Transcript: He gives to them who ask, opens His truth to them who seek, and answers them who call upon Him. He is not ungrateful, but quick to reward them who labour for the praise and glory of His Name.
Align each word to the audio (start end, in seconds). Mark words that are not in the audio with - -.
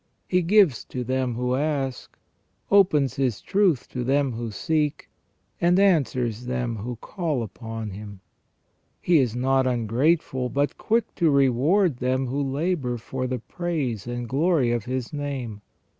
He 0.27 0.41
gives 0.41 0.83
to 0.85 1.03
them 1.03 1.35
who 1.35 1.53
ask, 1.53 2.17
opens 2.71 3.17
His 3.17 3.39
truth 3.39 3.87
to 3.89 4.03
them 4.03 4.31
who 4.31 4.49
seek, 4.49 5.09
and 5.61 5.77
answers 5.79 6.45
them 6.47 6.77
who 6.77 6.95
call 6.95 7.43
upon 7.43 7.91
Him. 7.91 8.19
He 8.99 9.19
is 9.19 9.35
not 9.35 9.67
ungrateful, 9.67 10.49
but 10.49 10.75
quick 10.79 11.13
to 11.17 11.29
reward 11.29 11.97
them 11.97 12.25
who 12.25 12.41
labour 12.41 12.97
for 12.97 13.27
the 13.27 13.37
praise 13.37 14.07
and 14.07 14.27
glory 14.27 14.71
of 14.71 14.85
His 14.85 15.13
Name. 15.13 15.61